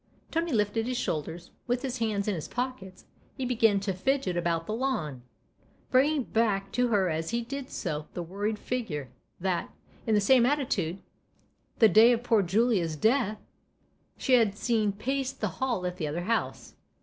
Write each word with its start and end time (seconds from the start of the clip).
Tony 0.31 0.51
lifted 0.51 0.87
his 0.87 0.97
shoulders; 0.97 1.51
with 1.67 1.83
his 1.83 1.99
hands 1.99 2.27
in 2.27 2.33
his 2.33 2.47
pockets 2.47 3.05
he 3.37 3.43
had 3.43 3.49
begun 3.49 3.79
to 3.81 3.93
fidget 3.93 4.35
about 4.35 4.65
the 4.65 4.73
lawn 4.73 5.21
bringing 5.91 6.23
back 6.23 6.71
to 6.71 6.87
her 6.87 7.07
as 7.07 7.29
he 7.29 7.43
did 7.43 7.69
so 7.69 8.07
the 8.15 8.23
worried 8.23 8.57
figure 8.57 9.09
that, 9.39 9.69
in 10.07 10.15
the 10.15 10.19
same 10.19 10.43
attitude, 10.43 11.03
the 11.77 11.87
day 11.87 12.11
of 12.11 12.23
poor 12.23 12.41
Julia's 12.41 12.95
death, 12.95 13.37
she 14.17 14.33
had 14.33 14.57
seen 14.57 14.91
pace 14.91 15.31
the 15.31 15.47
hall 15.49 15.85
at 15.85 15.97
the 15.97 16.07
other 16.07 16.21
house. 16.23 16.73